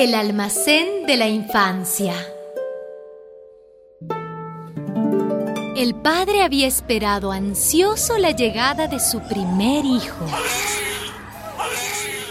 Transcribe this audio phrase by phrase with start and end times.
[0.00, 2.14] El almacén de la infancia.
[5.76, 10.24] El padre había esperado ansioso la llegada de su primer hijo.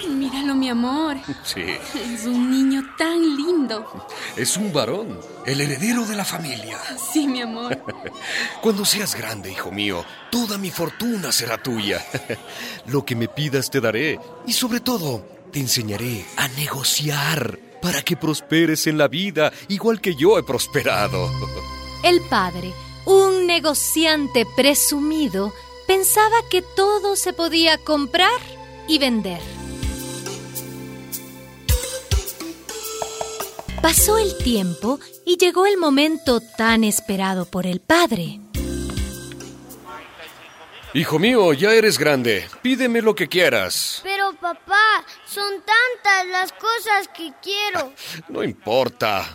[0.08, 1.18] Míralo, mi amor.
[1.44, 1.66] Sí,
[2.14, 4.08] Es un niño tan lindo.
[4.38, 6.78] es un varón, el heredero de la familia.
[7.12, 7.78] Sí, mi amor.
[8.62, 12.02] Cuando seas grande, hijo mío, toda mi fortuna será tuya.
[12.86, 18.18] Lo que me pidas te daré y sobre todo te enseñaré a negociar para que
[18.18, 21.30] prosperes en la vida igual que yo he prosperado.
[22.04, 22.72] El padre,
[23.06, 25.54] un negociante presumido,
[25.88, 28.40] pensaba que todo se podía comprar
[28.88, 29.42] y vender.
[33.82, 38.42] Pasó el tiempo y llegó el momento tan esperado por el padre.
[40.94, 42.48] Hijo mío, ya eres grande.
[42.64, 44.02] Pídeme lo que quieras.
[44.04, 47.92] Pero papá, son tantas las cosas que quiero.
[48.30, 49.26] No importa.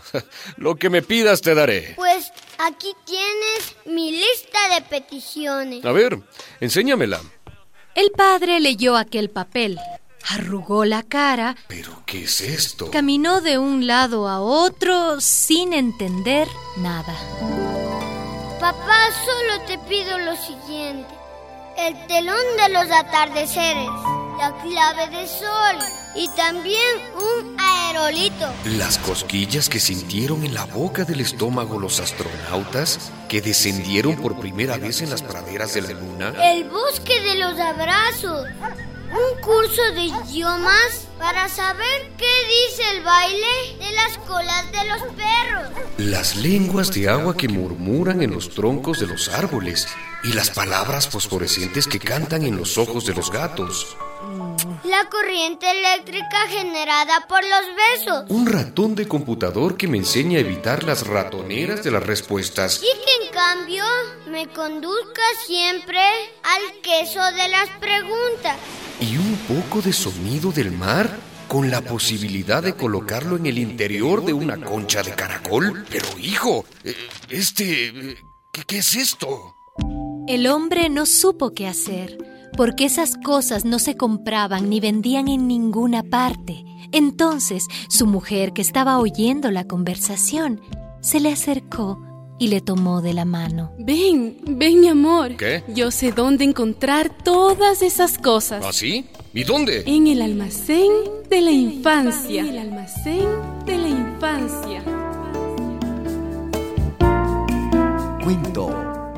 [0.57, 1.95] Lo que me pidas te daré.
[1.97, 5.85] Pues aquí tienes mi lista de peticiones.
[5.85, 6.19] A ver,
[6.61, 7.21] enséñamela.
[7.95, 9.79] El padre leyó aquel papel,
[10.31, 12.91] arrugó la cara, ¿Pero qué es esto?
[12.91, 17.15] caminó de un lado a otro sin entender nada.
[18.61, 21.15] Papá, solo te pido lo siguiente.
[21.77, 23.89] El telón de los atardeceres,
[24.43, 25.77] la clave de sol
[26.17, 26.81] y también
[27.15, 28.53] un aerolito.
[28.77, 34.79] Las cosquillas que sintieron en la boca del estómago los astronautas que descendieron por primera
[34.79, 36.35] vez en las praderas de la luna.
[36.43, 38.49] El bosque de los abrazos.
[39.13, 42.35] Un curso de idiomas para saber qué
[42.67, 43.47] dice el baile
[43.79, 45.71] de las colas de los perros.
[45.99, 49.87] Las lenguas de agua que murmuran en los troncos de los árboles
[50.25, 53.97] y las palabras fosforescentes que cantan en los ojos de los gatos.
[54.85, 58.25] La corriente eléctrica generada por los besos.
[58.29, 62.81] Un ratón de computador que me enseña a evitar las ratoneras de las respuestas.
[62.83, 63.85] Y que en cambio
[64.29, 68.57] me conduzca siempre al queso de las preguntas.
[69.01, 71.11] Y un poco de sonido del mar
[71.49, 75.85] con la posibilidad de colocarlo en el interior de una concha de caracol.
[75.91, 76.95] Pero hijo, eh,
[77.29, 77.87] este...
[77.89, 78.17] eh,
[78.53, 79.55] ¿Qué, qué es esto?
[80.29, 82.19] El hombre no supo qué hacer,
[82.57, 86.65] porque esas cosas no se compraban ni vendían en ninguna parte.
[86.93, 90.61] Entonces, su mujer, que estaba oyendo la conversación,
[91.01, 92.01] se le acercó
[92.39, 93.73] y le tomó de la mano.
[93.79, 95.37] Ven, ven, mi amor.
[95.37, 95.63] ¿Qué?
[95.69, 98.65] Yo sé dónde encontrar todas esas cosas.
[98.67, 99.07] ¿Ah, sí?
[99.33, 99.85] ¿Y dónde?
[99.87, 100.91] En el almacén
[101.31, 102.43] de la infancia.
[102.43, 103.29] En el almacén
[103.65, 104.83] de la infancia.
[108.23, 108.71] Cuento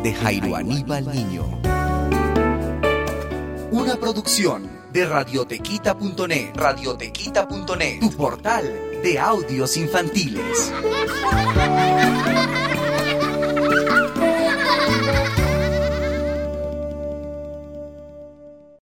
[0.03, 1.74] de Jairo Aníbal Niño.
[3.75, 6.55] Una producción de radiotequita.net.
[6.55, 8.62] Radiotequita.net, tu portal
[9.03, 10.73] de audios infantiles.